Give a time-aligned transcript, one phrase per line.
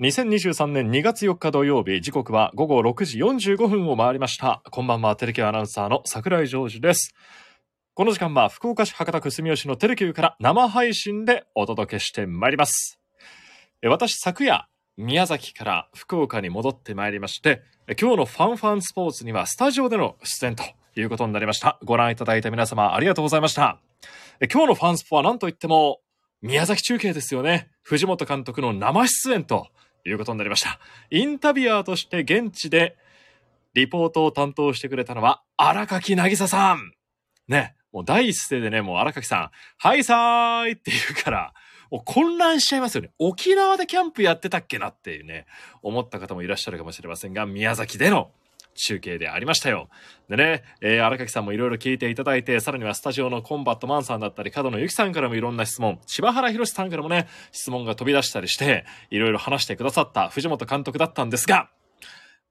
[0.00, 4.60] 2023年2月4日土曜日、時刻は午後6時45分を回りました。
[4.72, 7.14] こんばんは、テレキューアナウンサーの桜井ジョージです。
[7.94, 12.98] この時間は福岡市博多区住吉のテレキューから生配信でお届けしてまいります。
[13.84, 20.64] 私、昨夜、宮崎から福岡に戻ってまいりまして、今日のファンファンスポーツにはスタジオでの出演と
[20.96, 21.78] いうことになりました。
[21.84, 23.78] ご覧いただいた皆様ありがとうございました。
[24.52, 26.00] 今日のファンスポは何といっても、
[26.42, 27.70] 宮崎中継ですよね。
[27.82, 29.68] 藤本監督の生出演と
[30.04, 30.78] いうことになりました。
[31.10, 32.96] インタビュアーとして現地で
[33.74, 36.92] リポートを担当してくれたのは荒垣渚さん。
[37.48, 41.54] ね、もう第一声でね、もう荒垣さん、はいさーいって言うから、
[41.90, 43.10] もう混乱しちゃいますよね。
[43.18, 45.46] 沖縄でキャンプやってたっけなっていうね、
[45.82, 48.30] 思った方もいらっしゃるかもしれませんが、宮崎での
[48.74, 49.88] 中継でありましたよ。
[50.28, 61.70] でね、えー荒垣さんもいろいろ聞いていただいて、さらにはスタジオのコンバットマンさんだったり、角野ゆきさんからもいろんな質問、柴原博さんからもね、質問が飛び出したりして、いろいろ話してくださった藤本監督だったんですが、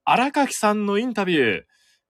[0.06, 1.64] 荒垣さんのインタビュー、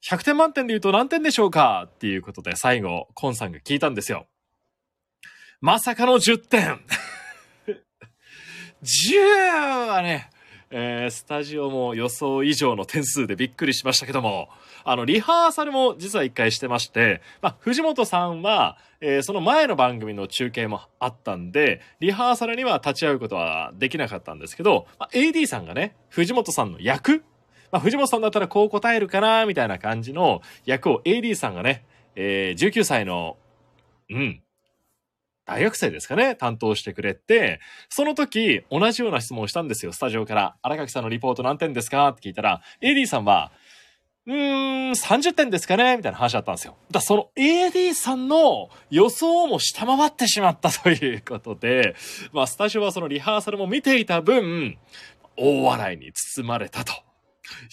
[0.10, 1.88] 100点満点で言うと何点でしょうか？
[1.88, 4.28] っていうことで最後、コンさんが聞いたんですよ。
[5.62, 6.82] まさかの10点
[8.84, 10.30] !10 はね、
[10.76, 14.50] えースタジオも予想以上の点数でびっくりしましたけども、
[14.84, 27.24] あの、リハーサルも実は一回してまして、まあ、藤本さんは、えーその前の番組の中継もあったんで、リハーサルには立ち会うことはできなかったんですけど、まあ、AD さんがね、藤本さんの役
[27.72, 31.86] まあ、藤本さんだったらこう答えるかな、みたいな感じの役を AD さんがね、
[32.16, 33.38] えー19歳の、
[34.10, 34.43] うん、
[35.46, 40.56] 大学生ですかね、担当してくれて、その時、同じような質問をしたんですよ、スタジオから。
[40.62, 42.08] 荒垣さんのリポート何点ですか？
[42.10, 43.52] って聞いたら、AD さんは、
[44.26, 45.98] うーん、30点ですかね？
[45.98, 46.78] みたいな話だったんですよ。
[46.92, 51.96] だその AD さんの予想も下回ってしまった ということで、
[52.32, 54.78] まあ、スタジオはそのリハーサルも見ていた分、
[55.36, 56.94] 大笑いに包まれたと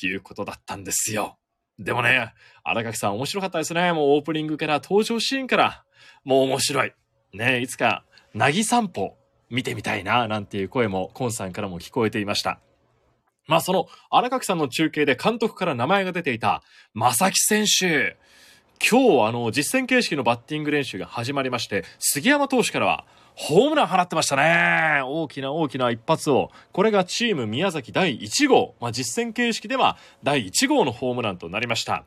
[0.03, 1.39] いうことだったんですよ。
[1.79, 2.33] でもね、
[2.65, 3.93] 荒垣さん面白かったですね。
[3.93, 5.85] もうオープニングから登場シーンから、
[6.25, 6.93] もう面白い。
[7.33, 8.05] ねいつか、
[8.35, 9.17] なぎ散歩
[9.49, 12.61] 見てみたいな、なんていう声も、コンさんからも聞こえていました。
[13.47, 16.63] まあその荒垣さんの中継で監督から名前が出ていた
[16.95, 18.17] 正木選手。
[18.81, 23.05] 今日あの実戦形式のバッティング練習が始まりまして、杉山投手からは
[23.35, 25.03] ホームラン放ってましたね。
[25.05, 26.53] 大きな大きな一発を。
[26.73, 28.77] これがチーム宮崎第1号。
[28.81, 32.05] まあ実戦形式では第1号のホームランとなりました。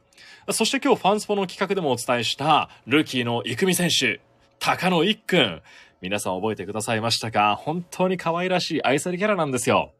[0.51, 4.21] そして今日ファンスポの企画でもお伝えしたルーキーの生見選手。
[4.65, 5.61] 高野一君。
[5.99, 7.57] 皆さん覚えてくださいましたか？
[7.57, 9.91] 本当に可愛らしい愛されキャラなんですよ。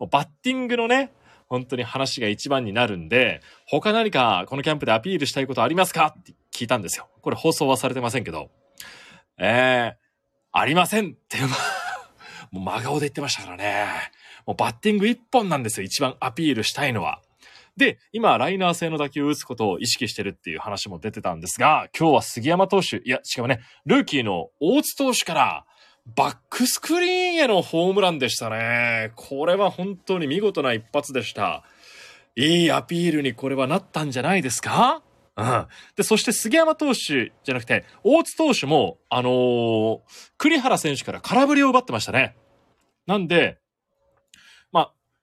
[0.00, 1.12] もうバッティングのね、
[1.46, 6.12] 本当に話が一番になるんで、他何かこのキャンプでアピールしたいことありますか？
[6.18, 7.06] って聞いたんですよ。
[7.22, 8.50] これ放送はされてませんけど。
[9.38, 9.96] えー、
[10.50, 11.38] ありませんって、
[12.50, 13.86] もう真顔で言ってましたからね。
[14.44, 15.84] もうバッティング一本なんですよ。
[15.86, 17.22] 一番アピールしたいのは。
[17.80, 25.64] で、今、ライナー性の打球を打つことを意識してるっていう話も出てたんですが、今日は杉山投手、いや、しかもね、ルーキーの大津投手から、
[26.16, 29.12] バックスクリーンへのホームランでしたね。
[29.16, 31.62] これは本当に見事な一発でした。
[32.36, 35.02] いいアピールにこれはなったんじゃないですか？
[35.36, 35.66] うん。
[35.96, 40.00] で、そして杉山投手じゃなくて、大津投手も、あのー
[40.38, 42.34] 栗原選手から空振りを奪ってましたね。
[43.06, 43.58] なんで、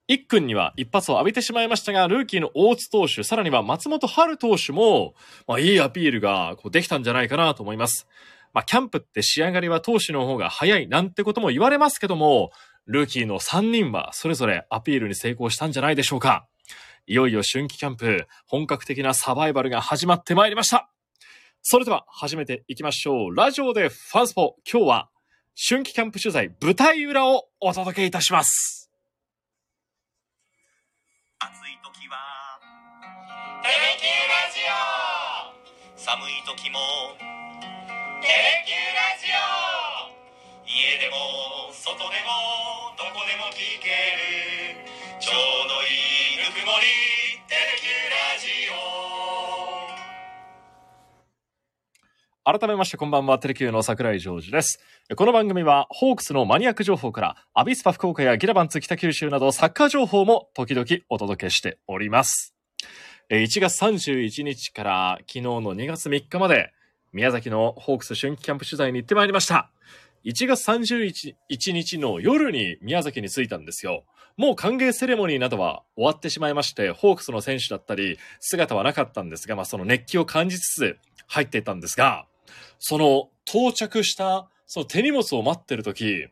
[0.07, 5.15] 一君には一発を浴びてしまいましたが、ルーキーの大津投手、さらには松本春投手も、
[5.47, 8.07] まあ、いいアピールがこうできたんじゃないかなと思います。
[8.53, 12.51] まあ、キャンプって仕上がりは投手の方が早いなんてことも言われますけども、
[12.85, 16.47] ルーキーの3人はそれぞれアピールに成功したんじゃないでしょうか。
[17.05, 20.89] いよいよ春季キャンプ、本格的なサバイバルが始まってまいりました。
[21.61, 23.35] それでは始めていきましょう。
[23.35, 25.09] ラジオでファンスポ、今日は
[25.69, 28.86] 春季キャンプ取材舞台裏をお届けいたします。
[33.67, 36.79] テレキューラジオ寒い時も
[37.19, 39.43] テレキューラジオ
[40.63, 44.87] 家でも外でもどこでも聞ける
[45.19, 45.91] ちょうどい
[46.31, 46.87] いぬくもり
[47.49, 48.71] テレキューラジ
[52.47, 54.79] オ改めましてこんばんは、テレキューの桜井ジョージです。
[55.17, 62.53] この番組は、ホークスのマニアック情報から、アビスパ福岡やギラバンツ北九州などサッカー情報も時々お届けしております。
[63.29, 66.71] 1月31日から昨日の2月3日まで、
[67.11, 69.69] 宮崎のホークス春季キャンプ取材に行ってまいりました。
[70.23, 74.05] 1月31日の夜に宮崎に着いたんですよ。
[74.37, 80.97] もう歓迎セレモニーなどは終わってしまいまして、ホークスの選手だったり、姿はなかったんですが、まあその熱気を感じつつ
[81.27, 82.27] 入っていたんですが、
[82.79, 86.27] その到着した、その手荷物を待ってる時、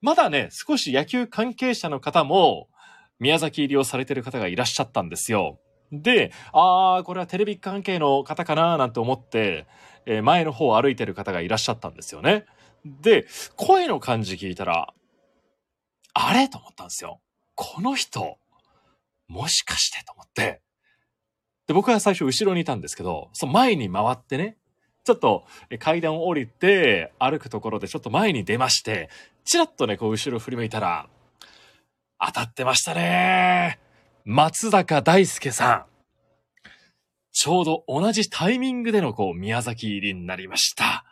[0.00, 2.68] まだね、少し野球関係者の方も、
[3.18, 5.58] 宮崎入りをされてる方がいらっしゃったんですよ。
[5.92, 9.66] で、ああ、これはテレビ関係の方かななんて思って、
[10.06, 12.46] えー前の方を歩いてる方がいらっしゃったんですよね。
[12.84, 13.26] で、
[13.56, 14.94] 声の感じ聞いたら、
[16.14, 16.48] あれ？
[16.48, 17.20] と思ったんですよ。
[17.54, 18.38] この人、
[19.28, 20.04] もしかして？
[20.04, 20.60] と思って。
[21.66, 24.56] で、僕は最初後ろにいたんですけど、その前に回ってね、
[25.04, 25.44] ちょっと
[25.78, 29.10] 階段を降りて歩くところでちょっと前に出まして、
[29.44, 31.08] ちらっとね、こう後ろ振り向いたら、
[32.24, 33.79] 当たってましたね。
[34.24, 35.84] 松坂大輔さん。
[37.32, 41.04] ちょうど同じタイミングでのこう宮崎入りになりました。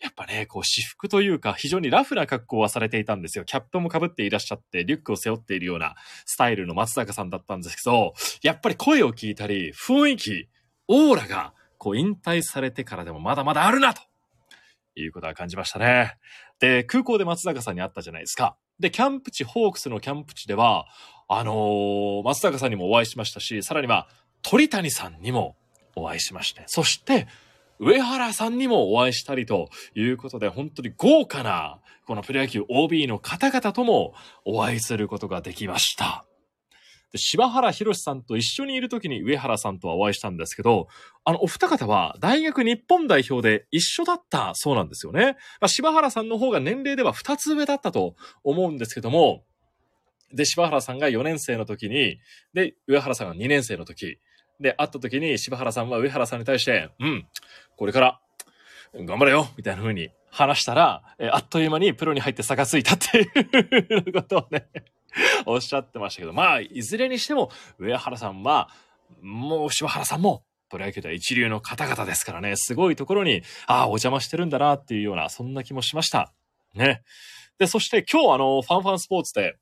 [0.00, 3.44] やっぱね、こう私服というか非常にラフな格好はされていたんですよ。
[3.44, 10.48] キャップも被っていらっしゃって、リュックを背負っているようなスタイルの松坂さんだったんですけど、やっぱり声を聞いたり、雰囲気、
[10.86, 14.02] オーラが、こう引退されてからでもまだまだあるなと
[14.96, 16.16] いうことは感じましたね。
[16.60, 18.56] で、空港で松坂さんに会ったじゃないですか。
[18.80, 20.86] で、キャンプ地、ホークスのキャンプ地では、
[21.28, 24.08] あのー松坂さんにもお会いしましたし、さらには
[24.42, 25.56] 鳥谷さんにも
[25.94, 27.26] お会いしまして、そして、
[27.78, 34.14] 上原さんにもお会いしたりということで、本当に豪華な、このプロ野球 OB の方々とも
[34.44, 36.24] お会いすることができました。
[37.12, 40.88] で柴原博さんと一緒にいる時に上原さんとはお会いしたんですけど、
[41.24, 45.36] あの、お二方は大学日本代表で一緒だったそうなんですよね。
[45.60, 48.14] まあ、柴原さんの方が年齢では二つ上だったと
[48.44, 49.44] 思うんですけども、
[50.32, 52.18] で、柴原さんが4年生の時に、
[52.54, 54.18] で、上原さんが2年生の時、
[54.60, 57.26] で、会った時に柴原さんは上原さんに対して、うん、
[57.76, 58.20] これから、
[58.94, 63.22] 頑張れよみたいな風に話したら、えあっという間にプロに入って差がついたってい
[64.08, 64.66] うことをね、
[65.46, 68.70] おっしゃってましたけど、まあ、いずれにしても、上原さんは、
[69.22, 76.32] もう柴原さんも、プロ野球では一流の方々ですからね、すごいところに、ああ、お邪魔してるんだなっていうような、そんな気もしました。
[76.74, 77.02] ね。
[77.58, 79.56] で、そして今日あの、ファンファンスポーツで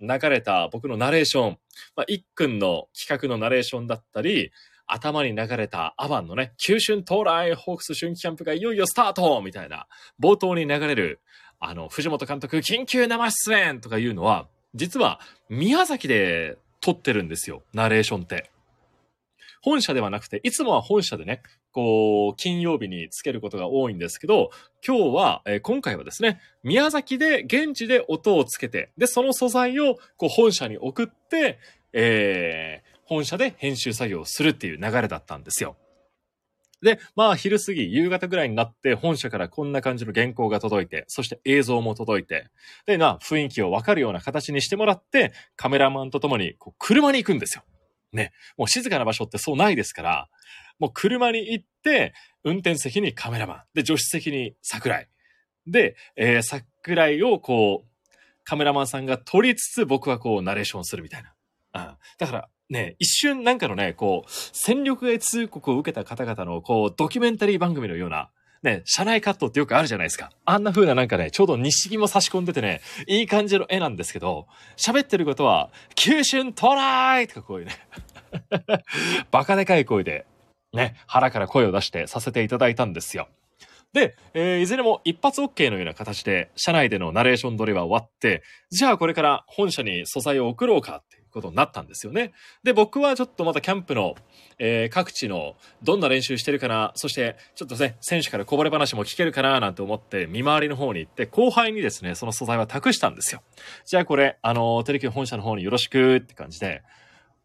[0.00, 1.58] 流れた僕のナレーション、
[1.96, 4.52] まあ、一君の企画のナレーションだったり、
[4.86, 9.86] 頭に流れたアバンのね、急春到来ホークス春季キャンプがいよいよスタートみたいな、
[10.20, 11.20] 冒頭に流れる、
[11.60, 18.50] あの、藤本監督緊急生出演とかいうのは、実は宮崎で撮ってるんですよ、ナレーションって。
[19.62, 24.50] 本社ではなくて、いつもは本社でね、こう、金曜日につけることが多いんですけど、
[24.86, 31.58] 今日は、えー今回はですね、宮崎で現地で音をつけて、で、その素材をこう本社に送って、
[31.92, 35.76] えー本社で編集作業をするっていう流れだったんですよ。
[36.82, 42.48] で、まあ、昼過ぎ、夕方ぐらいになって、本社からこんな感じの原稿が届いて、そして映像も届いて、
[42.86, 47.64] で、な、雰囲気をわかるような形にしてもらって、カメラマンと共に、こう、車に行くんですよ。
[48.12, 48.32] ね。
[48.56, 50.28] もう静かな場所ってそうないですから、
[50.78, 52.14] もう車に行って、
[52.44, 53.62] 運転席にカメラマン。
[53.74, 55.08] で、助手席に桜井。
[55.66, 58.08] で、えー、桜井をこう、
[58.44, 61.34] カメラマンさんが撮りつつ、僕はこう、ナレーションするみたいな。
[61.74, 61.96] うん。
[62.18, 68.30] だから、ね、一瞬なんかのね、こう、戦力外通告を受けた方々の、こう、ドキュメンタリー番組のような、
[68.62, 70.30] ね、車内カットってよくあるじゃないですか。
[70.44, 74.46] あんな風ななんかね、ちょうど西木も差し込んでてね、いい感じの絵なんですけど、
[74.76, 77.72] 喋ってることは、九春トライとかこういうね、
[79.30, 80.26] バカでかい声で、
[80.72, 83.28] ね、腹から声を出してさせていただいたんですよ。
[83.92, 92.32] で、えーいずれも一発 OK のような形で、社内でのナレーション撮りは終わって、じゃあこれから本社に素材を送ろうかってことになったんですよね。
[92.62, 94.14] で、僕はちょっとまたキャンプの、
[94.58, 103.42] えー各地のどんな練習してるかな、そしてちょっとね、選手からこぼれ話も聞けるかななんて思って見回りの方に行って、後輩にですね、その素材は託したんですよ。
[103.84, 106.82] じゃあこれ、あの、テレキュー本社の方によろしくって感じで、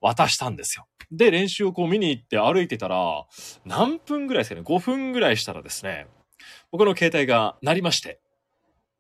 [0.01, 0.85] 渡したんですよ。
[1.12, 3.25] で、練習をこう見に行って歩いてたら、
[3.65, 6.07] 何分ぐらいですかね、5分ぐらいしたらですね、
[6.71, 8.19] 僕の携帯が鳴りまして、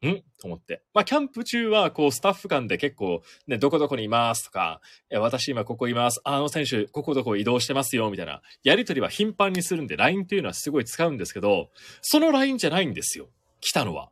[0.07, 0.23] ん？
[0.39, 0.83] と思って。
[0.93, 6.19] まあ、キャンプ中は、こう、スタッフ間で結構、ね、どこどこにいますとか、え私今ここいます。
[6.23, 11.69] あの選手、ここどこ移動してますよ、みたいな、やりとりは頻繁にするんで、LINE っていうのはすごい使うんですけど、
[12.01, 13.29] その LINE じゃないんですよ。
[13.61, 14.09] 来たのは。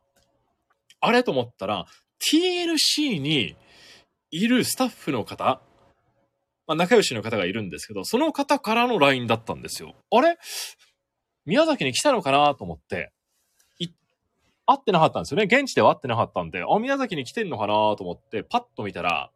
[1.00, 1.86] あれと思ったら、
[2.20, 3.56] TLC に
[4.30, 5.60] いるスタッフの方、
[6.66, 9.94] まあ、仲良しの方がいるんですけど、その方からの LINE だったんですよ。
[10.10, 10.38] あれ？
[11.44, 12.54] 宮崎に来たのかな？
[12.54, 13.12] と思って、
[14.66, 15.44] 会ってなかったんですよね。
[15.44, 19.30] 現地では会ってなかったんで、あ、宮崎に来てんのかなと思って、パッと見たら、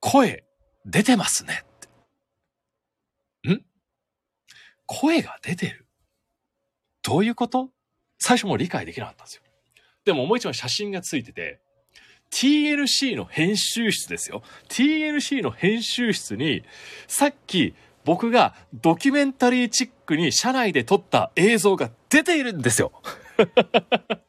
[0.00, 0.44] 声、
[0.86, 1.64] 出てますね
[3.46, 3.52] って。
[3.52, 3.64] ん？
[4.86, 5.86] 声が出てる？
[7.02, 7.70] どういうこと？
[8.18, 9.42] 最初もう理解できなかったんですよ。
[10.04, 11.60] でももう一枚写真がついてて、
[12.30, 14.42] TLC の編集室ですよ。
[14.68, 16.62] TLC の編集室に、
[17.08, 22.92] さっき僕がドキュメンタリーチックに社内で撮った映像が出ているんですよ。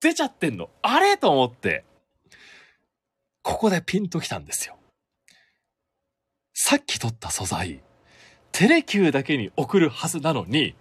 [0.00, 0.70] 出ちゃってんの。
[0.82, 1.16] あれ？
[1.16, 1.84] と思って、
[3.42, 4.76] ここでピンときたんですよ。
[6.52, 7.80] さっき撮った素材、
[8.52, 10.74] テレキューだけに送るはずなのに、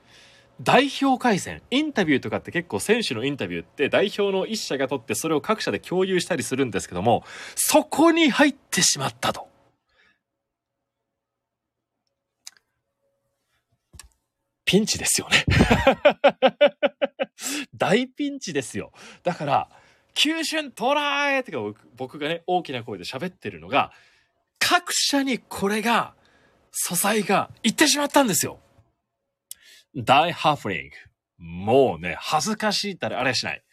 [0.61, 7.25] 代表回線、インタビューとかって結構選手のインタビューって代表の一社が取ってそれを各社で共有したりするんですけども、
[7.55, 9.49] そこに入ってしまったと。
[14.75, 15.46] ピンチですよね。
[17.74, 18.91] 大ピンチですよ。
[19.24, 19.70] だから、
[20.13, 21.60] 急春トライってか
[21.96, 23.94] 僕がね、大きな声で喋ってるのが、
[24.60, 26.13] 各社にこれが、
[26.74, 28.60] 素材が行ってしまったんですよ。
[29.96, 30.96] 大ハフリング。
[31.38, 33.63] もうね、恥ずかしいったらあれはしない。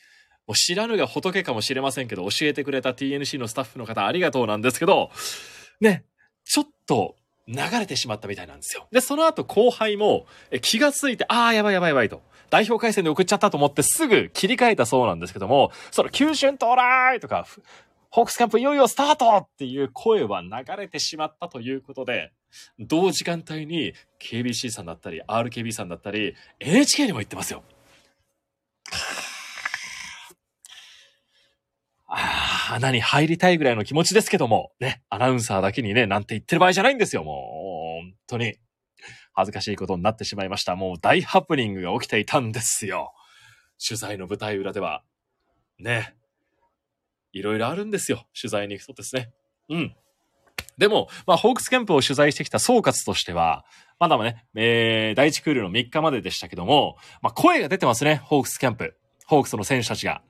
[0.46, 5.10] もう知らぬが仏かもしれませんけど、教えてくれた TNC のスタッフの方ありがとうなんですけど、
[5.80, 6.04] ね、
[6.44, 7.16] ちょっと
[7.48, 8.86] 流れてしまったみたいなんですよ。
[8.92, 10.26] で、その後後輩も
[10.60, 12.22] 気がついて、ああ、やばいやばいやばいと。
[12.50, 17.46] 代表回線で送っちゃったと思ってすぐ切り替えたそうなんですけども、その九春到来とか、
[18.10, 22.30] ホークスキャンプいよいよスタートっていう声は流れてしまったということで、
[22.78, 27.64] 同時間帯に KBC さんだったり、RKB さんだったり、NHK にも行ってますよ。
[32.06, 38.02] ああ、穴に入りたいぐらいの気持ちですけども、ね、アナウンサーだけにね、なんて言ってる場合じゃないんですよ、もう。
[38.02, 38.56] 本当に。
[39.34, 40.76] 恥ずかしいことになってしまいました。
[40.76, 43.12] もう大ハプニングが起きていたんですよ。
[43.84, 45.02] 取材の舞台裏では。
[45.78, 46.14] ね。
[47.32, 48.26] いろいろあるんですよ。
[48.38, 49.30] 取材に行くとですね。
[49.68, 49.96] うん。
[50.78, 53.64] でも、まあ、ホークスキャンプを取材してきた総括としては、
[53.98, 58.96] まだまね、えー、第1クールの3日まででしたけども、まあ、声が出てますね、ホークスキャンプ。
[59.32, 60.20] ホークスの選手たちが。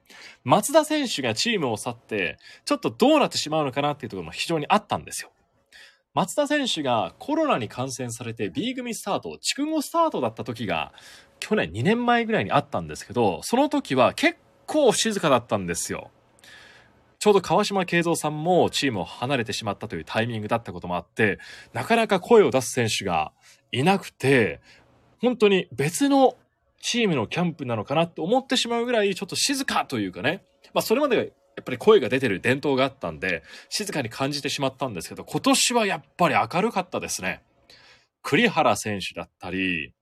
[0.44, 5.32] 松田選手がチームを去って、ちょっとどうなってしまうのかなっていうところも非常にあったんですよ。
[6.14, 10.92] 松田選手がコロナに感染されて B 組スタート、地区後スタートだった時が、
[11.40, 16.12] 去年2年前ぐらいにあったんですけど、その時は結構静かだったんですよ。
[17.18, 21.40] ちょうど川島慶三さんもチームを離れてしまったというタイミングだったこともあって、
[21.72, 23.32] なかなか声を出す選手が
[23.72, 24.60] いなくて、
[25.20, 26.36] 本当に別の
[26.82, 30.44] チームのキャンプなのかなって思ってしまうぐらいちょっと静かというかね。
[30.74, 37.42] まあそれまでやっぱり声が出てる伝統があったんで、静かに感じてしまったんですけど、今年はやっぱり明るかったですね。
[38.22, 39.94] 栗原選手だったり、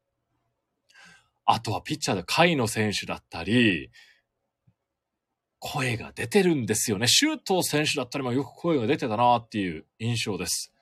[1.45, 3.91] あとはピッチャーで甲斐野選手だったり、
[5.59, 7.07] 声が出てるんですよね。
[7.07, 10.73] 周東選手だったりもよく声が出てたなっていう印象です。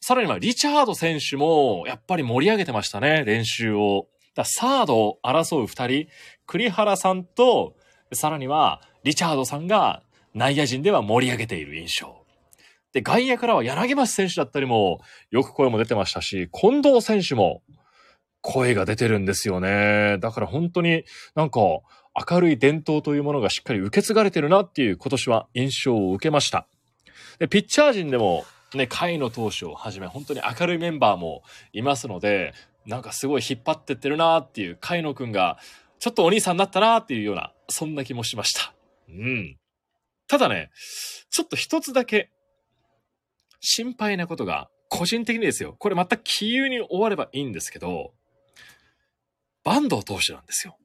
[0.00, 4.08] さらにはリチャード選手もやっぱり盛り上げてましたね、練習を。
[4.34, 6.08] だサードを争う二人、
[6.46, 7.76] 栗原さんと、
[8.12, 10.02] さらにはリチャードさんが
[10.34, 12.24] 内野陣では盛り上げている印象。
[12.92, 15.00] で、外野からは柳橋選手だったりも
[15.30, 17.62] よく声も出てましたし、近藤選手も
[18.40, 20.18] 声が出てるんですよね。
[20.18, 26.68] だから本当になんか明るい伝統というものがしっかり受け継がれてるなっていう今年は印象を受けました。
[27.38, 32.54] で、ピッチャー陣でもね、甲斐野投手をはじめ本当に明るいメンバーもいますので、
[32.86, 35.58] なんかすごい引っ張ってってるなっていう甲斐野くんが
[35.98, 38.74] ちょっとお兄さんになったなっていうような、そんな気もしました。
[39.08, 39.56] うん。
[40.28, 40.70] ただね、
[41.30, 42.30] ちょっと一つだけ
[43.60, 45.74] 心配なことが、個人的にですよ。
[45.78, 48.12] これまた気優に終わればいいんですけど、
[49.64, 50.76] 坂東投手なんですよ。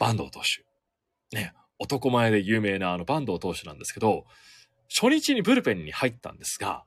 [0.00, 1.36] 坂東投手。
[1.36, 4.24] ね、男前で有名なあの坂東投手なんですけど、
[4.88, 6.84] 初日にブルペンに入ったんですが、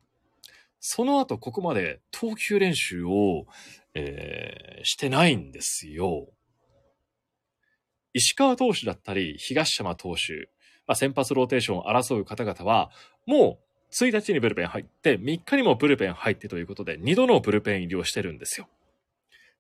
[0.80, 3.46] その後ここまで投球練習を、
[3.94, 6.28] えーしてないんですよ。
[8.14, 10.50] 石川投手だったり、東山投手、
[10.88, 12.90] まあ、先発ローテーションを争う方々は、
[13.26, 13.60] も
[13.92, 18.68] う1日にブルペン入って、3日にもブルペン入ってということで、2度のブルペン入りをしてるんですよ。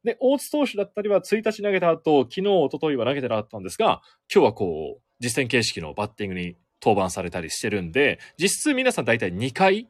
[0.04, 4.02] で、大津投手だったりは1日投げた後、昨日、一昨日は投げてなかったんですが、
[4.34, 9.90] 今日はこう、実戦形式のバッティングに登板されたりしてるんで、実質皆さん大体2回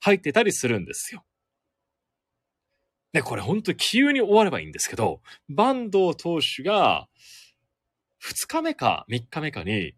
[0.00, 1.24] 入ってたりするんですよ。
[3.12, 7.08] で、これ本当に急に終わればいいんですけど、坂東投手が、
[8.22, 9.94] 2日目か3日目かに、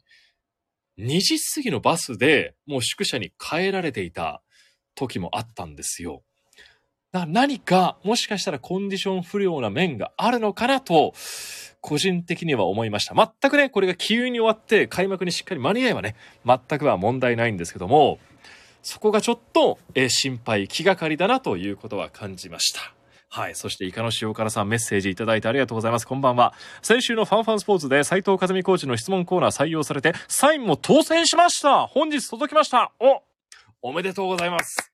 [0.98, 4.42] 2時過ぎのバスでもう宿舎に帰られていた
[4.94, 6.22] 時もあったんですよ。
[7.12, 11.12] な何か、もしかしたらコンディション不良な面があるのかなと、
[11.80, 13.14] 個人的には思いました。
[13.14, 16.14] 全くね、これが急に終わって開幕にしっかり間に合えばね、
[16.46, 18.20] 全くは問題ないんですけども、
[18.82, 22.94] そこがちょっと、えー心配、気がかりだなということは感じました。
[23.32, 23.54] はい。
[23.54, 26.06] そして、イカの塩辛さんメッセージいただいてありがとうございます。
[26.06, 26.52] こんばんは。
[26.82, 33.22] 先週のファンファンスポーツで斉藤和美コーチの質問コーナー採用されて、サインも当選しました本日届きましたお
[33.82, 34.90] おめでとうございます。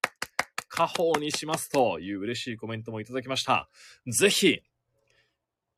[0.69, 3.71] 家宝にしますという嬉しいコメントもいただきました。
[4.07, 4.61] ぜひ、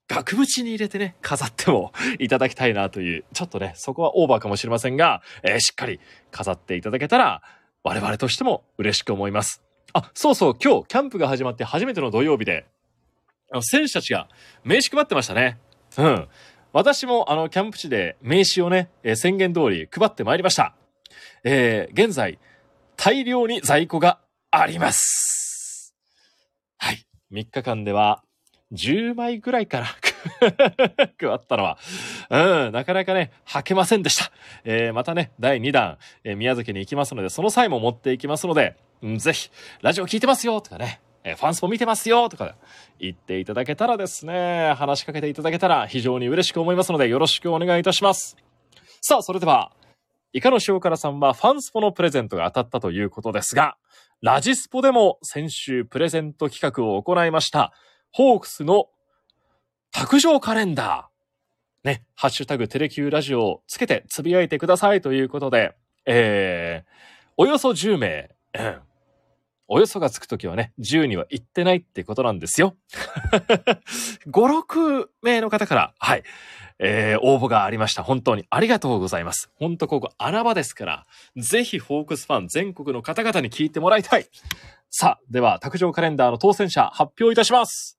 [0.09, 6.00] 額縁に入れてね、飾ってもいただきたいなという、ちょっとね、そこはオーバーかもしれませんが、えーしっかり
[6.33, 7.43] 飾っていただけたら、
[7.88, 9.62] 我々としても嬉しく思います。
[9.95, 12.66] あ、そうそう、今日、キャンプが始まって初めての土曜日で、
[13.50, 14.28] あの選手たちが
[14.62, 15.59] 名刺配ってましたね。
[15.97, 16.28] うん。
[16.75, 20.75] 私もあの、キャンプ地で名刺をね、えー宣言通り配ってまいりました。
[21.45, 22.38] えー現在、
[22.99, 24.18] 大量に在庫が
[24.50, 25.95] あります。
[26.76, 27.07] はい。
[27.33, 28.23] 3日間では、
[28.73, 29.87] 10枚ぐらいから
[31.18, 31.78] 配ったのは。
[32.30, 34.30] うん、なかなかね、履けませんでした。
[34.64, 39.50] えーまたね、第2弾、えー宮崎に行きますので、その際も持っていきますので、うんぜひ、
[39.82, 42.56] ラジオ聞いてますよとかね、えファンスポ見てますよとか
[42.99, 48.37] 言っていただけたらですね、話しかけていただけたら非常に嬉しく思いますので、よろしくお願いいたします。
[49.00, 49.73] さあ、それでは、
[50.32, 53.76] イカの塩辛さんはファンスポのプレゼントが当たったということですが、
[54.20, 57.73] ラジスポでも先週プレゼント企画を行いました、
[58.12, 58.88] ホークスの
[59.92, 61.88] 卓上カレンダー。
[61.88, 65.75] ね、ハッシュタグテレキューラジオをつけてつぶやいてくださいということで、
[66.07, 66.90] えー、
[67.37, 68.78] およそ10名、うん
[69.71, 72.75] およそがつくときはね、10には行ってないってことなんですよ。
[74.26, 76.23] 5、6名の方から、はい、
[76.78, 78.02] えー、応募がありました。
[78.02, 79.50] 本当にありがとうございます。
[79.57, 84.26] 本当ここ穴場ですから、ぜひホークスファン全国の方々に聞いてもらいたい。
[84.88, 87.98] さあ、では、卓上カレンダーの当選者発表いたします。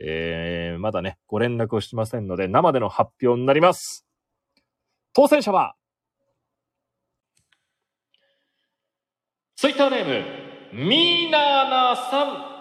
[0.00, 4.06] えー、まだね、ご連絡をしてませんので、生での発表になります。
[5.12, 5.76] 当選者は、
[9.56, 10.06] ツイッターネー
[10.74, 12.54] ム、みななさん。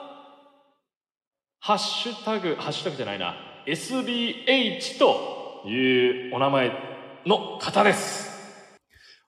[1.59, 3.35] ハッシュタグ、ハッシュタグじゃないな、
[3.65, 6.71] SBH というお名前
[7.25, 8.33] の方です。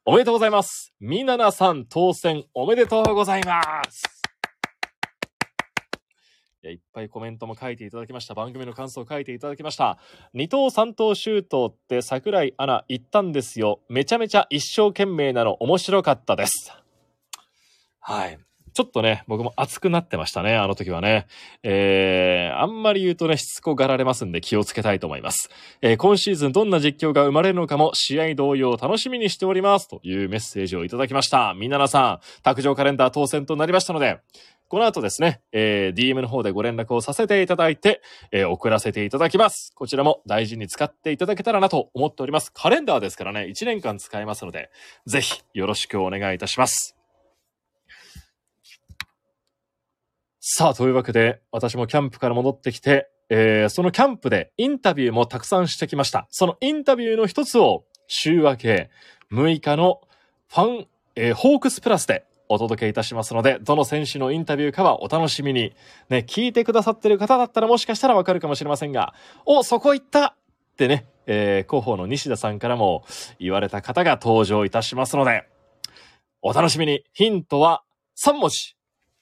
[0.06, 0.94] おめでとうございます。
[1.00, 4.14] みななさん当選おめでとうございます。
[6.65, 8.34] いや、いっぱいコメントも書いていただきました。
[8.34, 10.00] 番組の感想を書いていただきました。
[10.34, 13.81] 二等三等シュートって桜井アナ言ったんですよ。
[13.88, 16.74] めちゃめちゃ一生懸命なの面白かったです。
[18.00, 18.39] はい。
[18.75, 21.28] ちょっとね、僕も熱くなってましたね、あの時はね。
[21.63, 25.49] えー、あんまり言うとね、しつこがられますんで気をつけたいと思います。
[25.82, 29.88] えー今シーズンどんな実況が生まれるのかも試合同様楽しみにしております。
[29.88, 31.54] というメッセージをいただきました。
[31.56, 34.19] みななさん、卓上カレンダー当選となりましたので、
[34.67, 38.01] この後ですね、えー DM の方でご連絡をさせていただいて、
[38.32, 39.71] えー送らせていただきます。
[39.75, 42.51] こちらも大事に使っていただけたらなと思っております。
[42.51, 44.71] カレンダーですからね、1年間使えますので、
[45.06, 46.95] ぜひよろしくお願いいたします。
[50.39, 56.28] さあ、というわけで、私もキャンプから戻ってきて、えーそのキャンプでインタビューもたくさんしてきました。
[56.32, 58.89] そのインタビューの一つを週明け
[59.32, 60.01] 6日の
[60.49, 65.73] ファン、えーホークスプラスでお届けいたしますので、どの選手のインタビューかはお楽しみに。
[66.10, 69.13] ね、聞いてくださってる方だったらもしかしたらわかるかもしれませんが、
[69.45, 70.36] お、そこ行ったっ
[70.77, 73.03] てね、えー広報の西田さんからも
[73.39, 75.47] 言われた方が登場いたしますので、
[76.41, 77.03] お楽しみに。
[77.13, 77.84] ヒントは
[78.23, 78.75] 3文字。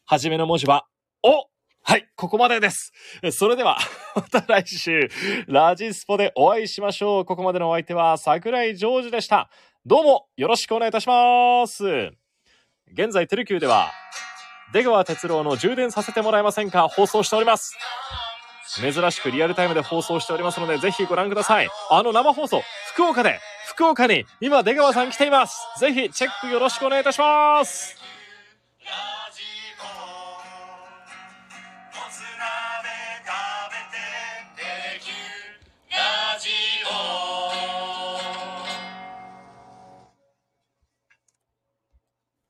[0.05, 0.85] はじめの文字は、
[1.23, 1.47] お
[1.85, 2.93] はい、ここまでです。
[3.31, 3.77] それでは、
[4.15, 5.09] また来週、
[5.47, 7.25] ラジスポでお会いしましょう。
[7.25, 9.49] ここまでのお相手は桜井ジョージでした。
[9.85, 12.22] どうもよろしくお願いいたします。
[12.93, 13.91] 現在、テレキューでは、
[14.71, 17.75] 出川哲郎の充電させてもらえませんか放送しております。
[18.79, 21.69] 珍しくリアルタイムで放送しておりますので、ぜひご覧ください。
[21.89, 22.61] あの生放送、
[22.93, 25.57] 福岡で、福岡に今出川さん来ています。
[25.79, 28.02] ぜひチェックよろしくお願いいたします。